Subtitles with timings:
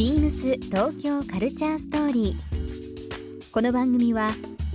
[0.00, 3.50] ビームス東京カルチャーストーリー。
[3.52, 4.30] この番組は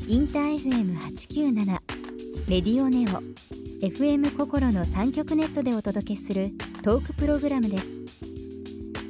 [0.08, 1.66] インター FM897
[2.48, 3.24] レディオネオ
[3.84, 6.52] FM 心の3極ネットでお届けする
[6.84, 7.96] トークプログラムです。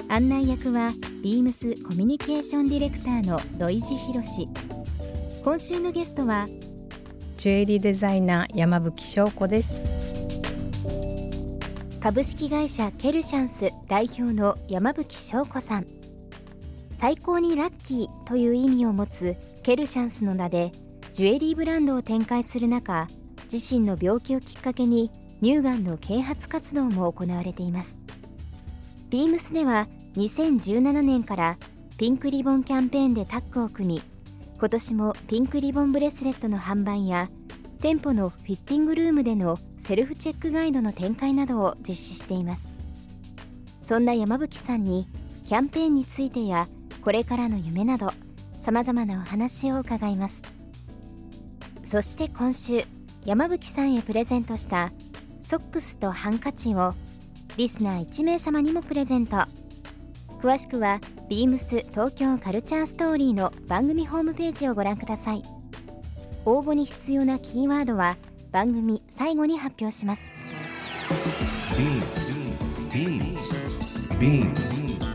[0.08, 4.48] 案内役はビームスコミュニケーションディレクターの土井博志
[5.44, 6.48] 今週のゲストは
[7.36, 9.84] ジュエリーデザイナー山吹翔子です。
[12.00, 15.95] 株式会社ケルシャンス代表の山吹翔子さん
[16.96, 20.72] 最高にラッキーという意味を持つケルシャンスの名で
[21.12, 23.10] ジュエリーブランドを展開する中
[23.52, 28.00] 自身の病気をきっかけに乳がんの啓発活動も行われています。
[29.10, 31.58] ビームスでは2017年から
[31.98, 34.02] ピンクリボンキャンペーンでタッグを組み
[34.58, 37.30] 今年もピンクリボンブレスレットの販売や
[37.82, 42.72] 店舗のフィッティングルームでのセルフチェックガイドの展開などを実施しています。
[43.82, 45.08] そんな山吹さんに
[45.46, 46.68] キャンペーンについてや
[47.06, 48.12] これからの夢など
[48.58, 50.42] さまざまなお話を伺います。
[51.84, 52.84] そして今週
[53.24, 54.92] 山吹さんへプレゼントした
[55.40, 56.96] ソックスとハンカチを
[57.58, 59.38] リスナー1名様にもプレゼント。
[60.42, 65.44] 詳しくはビームス東京カルチャーストーリーの番組ホームページをご覧ください。
[66.44, 68.18] 応募に必要なキーワードは
[68.52, 70.32] 番組最後に発表します。
[74.20, 75.15] BEAMS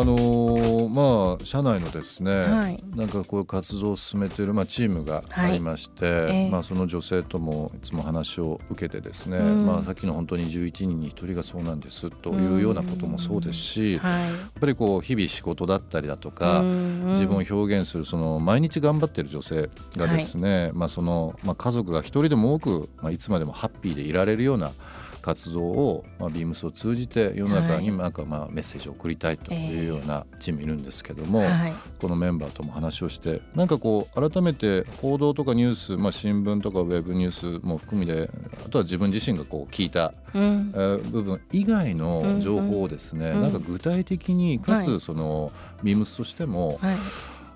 [0.00, 2.84] あのーまあ社内のですね、はい。
[2.94, 6.50] なんかこういう活動を進めている、まあ、チームがありまして、ええ。
[6.50, 9.66] まあ、その女性ともいつも話を受けてですね、うん。
[9.66, 14.30] まあ、さっきの本当に11人に1人がそうなんですというようなこともそうですし、やはい。
[14.30, 24.72] っぱりこう日々仕事だったりだとか、うん自分を表現するその毎日頑張ってる女性がですね、まあそのまあ、家族が一人でも多く、まあ、いつまでもハッピーでいられるような
[25.22, 31.72] 活動を、まあ、ビームスを通じて世の中になんかまあメッセージを送りたいというようなチームいるんですけども、はい。
[31.98, 38.28] このメンバーとも話をしてなんかこう改めて報道とかニュース、まあ、新聞とかウェブニュースも含みで
[38.66, 40.72] あとは自分自身がこう聞いたうん。
[40.74, 43.36] えー部分以外の情報をですね、うん。
[43.36, 44.82] うんなんか具体的にかはい。
[44.82, 45.52] つその
[45.82, 46.96] ビームスとしても、はい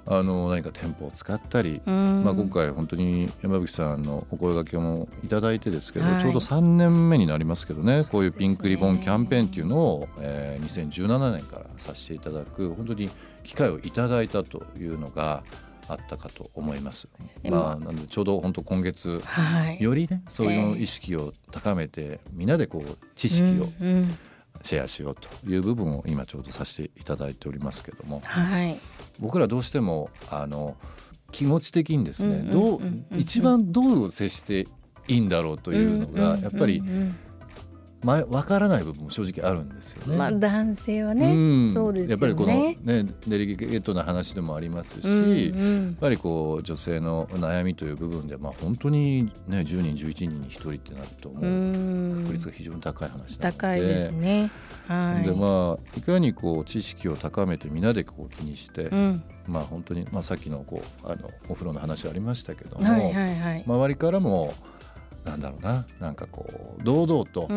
[0.09, 2.25] あの何か店舗を使ったり、うん。
[2.25, 6.21] まあ、今回本当に山吹さんのお声掛けもいただいてですけど、はい。
[6.21, 13.11] ちょうど3年目になりますけどねこういうピンクリボンキャンペーンっていうのを、えー2017年からさせていただく本当に
[13.45, 15.45] 機会をいただいたというのが
[15.89, 17.09] あったかと思います。
[17.45, 19.83] まあ、なのでちょうど本当今月はい。
[19.83, 23.69] よりねそういう意識を高めて、みんなでこう知識を
[24.62, 28.21] シェアしようという部分を今ちょうどさせていただいておりますけども。
[28.25, 28.78] はい
[29.19, 30.77] 僕らどうしてもあの
[31.32, 32.81] 気持ち的にですね、どう
[33.16, 34.69] 一番どう接して
[35.09, 36.82] いいんだろうというのがやっぱり
[38.06, 40.12] 前分からない部分も正直あるんですよね。
[40.12, 41.69] うんまあ男性はね、うん。
[41.69, 42.27] そうですよね。
[42.28, 45.84] やっぱりこのねデリケートな話でもありますし、うんうん。
[45.87, 52.12] やっぱりこう女性の悩みという部分で、まあ、本当に、ね、10人11人に1人ってなるともううん。
[52.22, 53.59] 確率が非常に高い話なので。
[53.59, 54.50] 高いですね。
[54.87, 55.27] はい。
[55.27, 59.22] でまあいかにこう知識を高めてみんなでこう気にして、うん。
[59.49, 64.55] まあ本当に、まあ、さっきのこうあのお風呂の話ありましたけども、はいはいはい、周りからも
[65.27, 65.87] なんだろうな。
[66.01, 66.47] なんかこ
[66.79, 67.55] う堂々と、う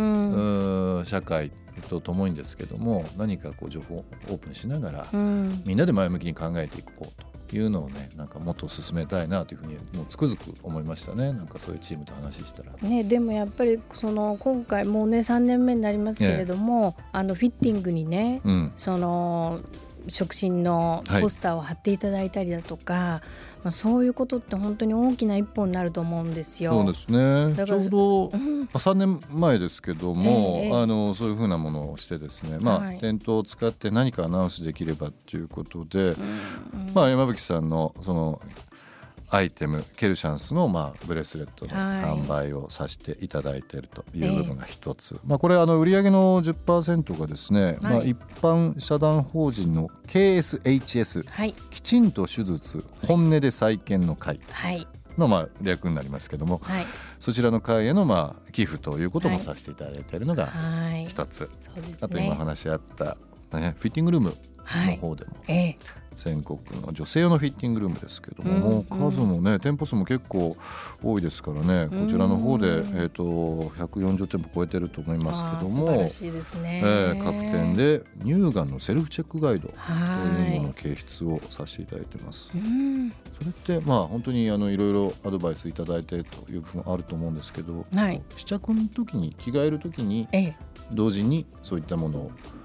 [1.01, 1.05] ん。
[1.05, 1.51] 社会
[1.89, 5.61] とともにですけども何かこう情報をオープンしながら、うん。
[5.65, 11.31] みんなで前向きに考えていこうというのをねなんかもっと進めたいなというふうにもうつくづく思いましたね。
[11.31, 12.73] なんかそういうチームと話したら。
[12.81, 18.71] ね、でもやっぱりその今回もうね3年目になりますけれども、あのフィッティングにねうん。
[18.75, 19.59] その
[20.07, 21.21] 触診のはい。
[21.21, 23.21] ポスターを貼っていただいたりだとか、
[23.63, 26.71] まあ、そういうことって本当に大きな一歩になると思うんですよ。
[26.71, 27.65] そうですね。
[27.65, 28.61] ちょうど、うん。
[28.61, 32.99] まあ3年前ですけども、ええあのそういうふうなものをしてですね、まあはい。
[32.99, 36.91] 店頭を使って何かアナウンスできればっていうことで、うん。
[36.93, 38.41] まあ、山吹さんのその
[39.31, 42.03] アイテムケルシャンスのまあブレスレットのはい。
[42.03, 48.09] 販売をさせていただいているという部分が一つ、まあ、これあの売上の10%がですね、まあ、はい。
[48.09, 51.53] 一般社団法人の KSHS はい。
[51.69, 54.87] きちんと手術本音で再建の会はい。
[55.17, 56.85] のまあ略になりますけどもはい。
[57.19, 61.05] そちらの会へのまあ寄付ということもさせていただいているのがはい。
[61.05, 61.97] 一つ、そうですね。
[62.01, 63.17] あと今話し合った、
[63.59, 64.48] ね、フィッティングルームはい
[64.87, 65.77] の方でも、ええ。
[66.19, 70.57] 全国の女性用のフィッティングルームですけども、うんもう数もね店舗数も結構
[71.01, 82.57] 多いですからねこちらの方で、うんえー、と140店舗超えてると思いますけどもね、えー各店で乳がんのセルフチェックガイドとはいいうのの掲出をさせていただいてます。
[82.57, 83.13] うん。
[83.31, 88.21] それってまあ本当にあのいろいろアドバイスいただいてという部分あると思うんですけど、はい。
[88.35, 90.55] 試着の時に着替える時にええ。
[90.91, 92.58] 同時にそういったものをはい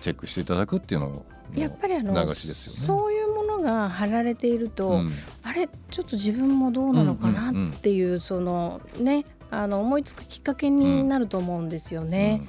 [0.00, 2.80] チェックしていただくっていうのをやっぱりあの流しですよね。
[2.80, 5.10] そういうものが貼られていると、うん
[5.42, 12.42] あれちょっと自分もどうなのかなうんうんうんっていうそのねあの思いつくきっかけになると思うんですよね。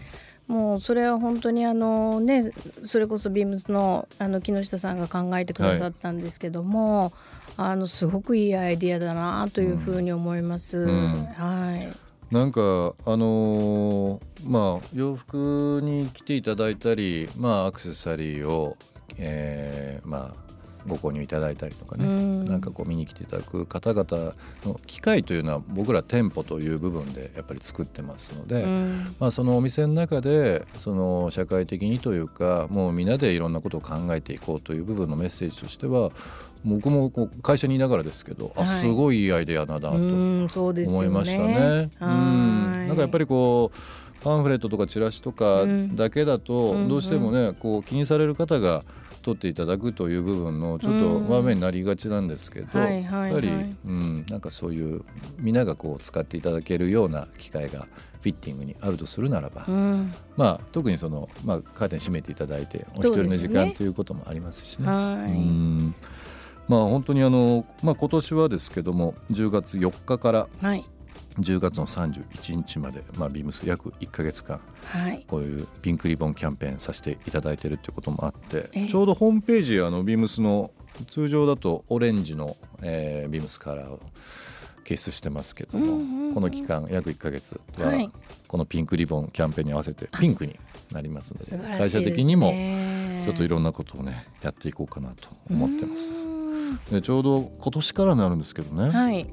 [0.48, 2.52] もうそれは本当にあのね
[2.84, 7.14] それこそビームスのあの木下さんが考えてくださったんですけども、
[7.58, 10.86] あのすごくいいアイディアだなというふうに思います。
[10.86, 12.11] んはい。
[12.32, 12.62] なんか
[13.06, 18.78] あのーまあ洋服に来ていただいたり、まあ、アクセサリーを、
[19.18, 20.51] えーまあ
[20.88, 22.44] ご購入いただいたりとかね、うん。
[22.46, 24.34] なんかこう見に来ていただく方々
[24.66, 29.16] の機会というのは僕ら店舗という部分でやっぱり作ってますので、うん。
[29.20, 36.12] まあ、そのお店の中でその社会的にというかもうみんなでいろんなことを考えていこうという部分のメッセージとしては
[36.64, 38.54] 僕もこう会社にいながらですけど、はい。
[38.64, 39.90] あすごいいいアイデアだなと。
[39.90, 41.90] 思いましたね。
[42.00, 42.88] うんはい。
[42.88, 45.96] なんかやっぱりこうパンフレットとかチラシとかうん。
[45.96, 46.88] だけだとうん。
[46.88, 48.84] どうしてもねこう気にされる方が
[49.22, 51.28] 取っていただくという部分のちょっとうん。
[51.30, 53.32] 場面になりがちなんですけど、はいはいはい。
[53.32, 55.04] やっぱり、うん、なんかそういう
[55.38, 57.88] みんながこう使っていただけるような機会が
[58.22, 60.14] フィッティングにあるとするならば、うん。
[60.36, 64.88] まあ特にその、まあ、カーテン閉めていただいてお一人の時間ということもありますしね。
[64.88, 65.32] はい。
[65.32, 65.96] うん。
[66.68, 70.86] まあ本当にあの、まあ、今年はですけども10月4日からはい
[71.40, 75.24] 10月の31日まで、まあ、ビームス約1か月間はい。
[75.28, 80.72] こういうピンクリボンキャンペーンさせていただいてるっていうこともあって、ええちょうどホームページあのビームスの
[81.10, 84.00] 通常だとオレンジの、えービームスカラーを
[84.84, 88.10] 掲出してますけども、うんうんうんこの期間約1か月は、はい
[88.48, 90.58] このピンクリボンキャンペーンに合わせてピンクに
[90.94, 91.90] なりますので素晴らしい会。
[91.90, 92.54] 社的にも
[93.24, 96.26] ちょっといろんなことをねやっていこうかなと思ってます。
[96.26, 96.42] うん
[96.90, 99.28] でちょうど今年からになるんですけどね、はい。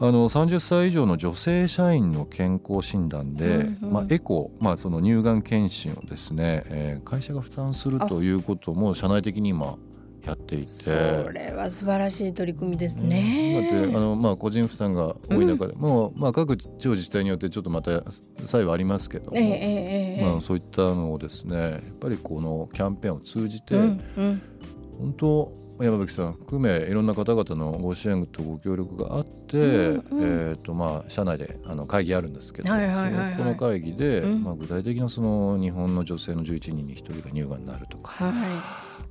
[0.00, 3.92] あの30歳以上の女性社員の健康診断で、うんうん。
[3.92, 9.76] まあ、エコー、まあ、その乳がん検診をですね、えー会社が負担するということも社内的に今
[10.24, 10.66] やっていて。
[10.66, 10.92] そ
[11.32, 13.92] れは素晴らしい取り組みですだってね。
[13.92, 18.02] あの、まあ、個人負担が多い中で、もう、まあ、各地方自治体によってちょっとまた
[18.44, 20.22] 差異はありますけども、ええええええ。
[20.22, 24.42] まあ、そういったのをですねやっぱりこのキャンペーンを通じて、うんうん。
[24.98, 30.50] 本当山吹さん含めいろんな方々のご支援とご協力があって、うんうん。
[30.50, 33.36] えーとまあ、社内であの会議あるんですけど、はいはいはいはい。
[33.36, 34.42] この会議で、うん。
[34.42, 38.32] まあ、具体的なその日本の女性の11人に1人が乳がんになるとかは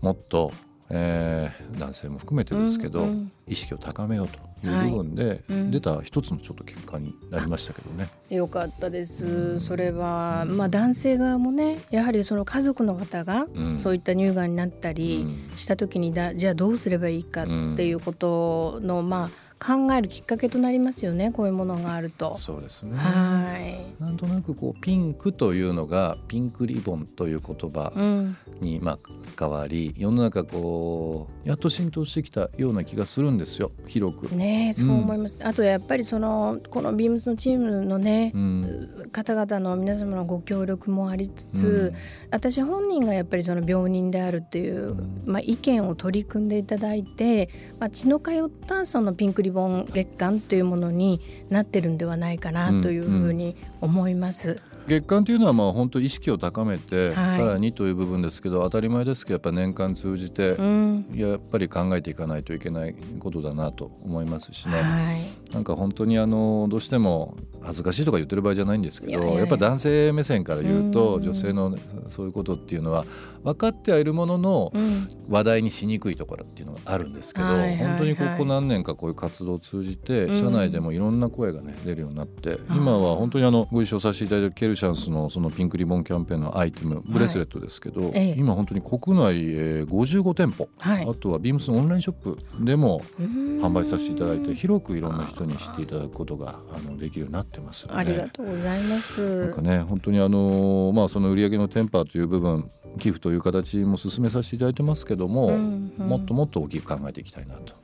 [0.01, 0.51] もっと、
[0.89, 2.57] えー男性も含めてい。
[2.57, 8.09] ですけど、うんうん意識を高めようという部分でうん出た一つのちょっと結果になりましたけどね。
[8.29, 9.57] よかったです。
[9.59, 17.45] それはまあ男性側もねやはりその家族の方がうんそういった乳がんになったりうんした時にだじゃあどうすればいいかっ
[17.77, 22.35] ていうことのまあ考えるきっかけとなりますよねこういうものがあると。
[22.35, 24.01] そうですねはい。
[24.01, 28.37] なんとなくこうピンクというのがピンクリボンという言葉うん。
[28.61, 28.99] にまあ
[29.37, 34.35] 変わり世の中こうやっと浸透してきたような気がするんですよ広く。
[34.35, 35.37] ねえそう思います。
[35.41, 41.93] あとやっぱりそのこのビームスのチームのねう、ん方々の皆様のご協力もありつつ、
[42.31, 54.61] 私本人がやっぱりその病人であるっていう、まあ、意見を取り組んでいただいて、まあ、血の通ったそのピンクリボン月間というものになってるんではないかなというふうに思います。
[54.87, 64.81] 月間というのはまあ本当意識を高めて、はいさらにという部分ですけど当たり前ですけどやっぱ年間通じて、うんやっぱり考えていかないといけないことだなと思いますしね。
[64.81, 71.23] はいなんか本当にあのどうしても恥ずかしいとか言ってる場合じゃないんですけどいやっぱ男性目線から言うとうん。
[71.23, 73.05] 女性のねそういうことっていうのは
[73.43, 75.07] 分かってはいるもののうん。
[75.29, 80.33] 話題にしにくいところっていうのがあるんですけど、本当にここ何年かこういう活動を通じてうん。
[80.33, 88.35] 社内でもいろんな声がね出るようになって今は本当にあのご一緒させていただいてるケルシャンスのそのピンクリボンキャンペーンのアイテムブレスレットですけど、ええ。
[88.37, 91.07] 今本当に国内えー55店舗、はい。
[91.09, 93.47] あとはビームスのオンラインショップでもうん。
[93.61, 99.41] 販売させていただいて広くいろんな人に知っていただくことがあのできるようになってますありがとうございます。
[99.41, 106.07] なんかね本当にあのまあその売上のテンパーという部分寄付という形も進めさせていただいてますけども、うんうん。
[106.07, 107.75] もっともっと大きく考えていきたいなと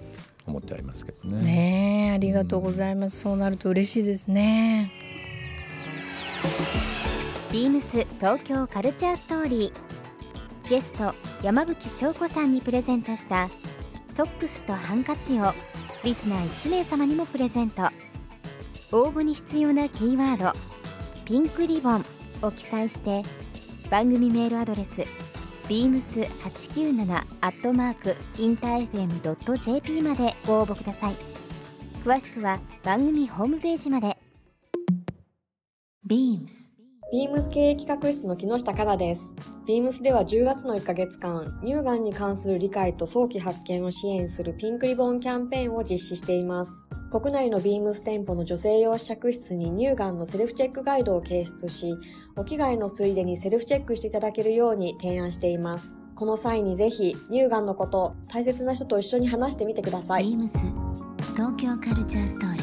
[0.47, 1.41] 思ってありますけどね。
[1.43, 4.91] ねえありがとうございます、そうなると嬉しいですね。
[7.51, 9.93] ビームス東京カルチャーストーリー。
[10.69, 13.49] ゲスト山吹翔子さんにプレゼントした
[14.09, 15.53] ソックスとハンカチを
[16.03, 17.83] リスナー1名様にもプレゼント。
[18.91, 20.53] 応募に必要なキーワード
[21.25, 22.05] 「ピンクリボン」
[22.43, 23.23] を記載して
[23.89, 25.01] 番組メールアドレス
[25.67, 31.15] beams897 アットマークインター FM.jp までご応募ください。
[32.03, 34.17] 詳しくは番組ホームページまで。
[36.05, 36.72] BEAMS
[37.13, 39.35] ビームス経営企画室の木下香です。
[39.67, 46.89] ビームスでは10月の1ヶ月間、乳がんに関する理解と早期発見を支援するピンクリボンキャンペーンを実施しています。
[47.11, 51.95] 国内のビームス店舗の女性用試着室に乳がんのセルフチェックガイドを掲出し、
[52.35, 55.99] お着替えのついでにセルフチェックしていただけるように提案しています。
[56.15, 60.23] この際にぜひ、乳がんのこと、大切な人と一緒に話してみてください。
[60.23, 60.47] BEAMS
[61.35, 62.62] 東京カルチャーストーリー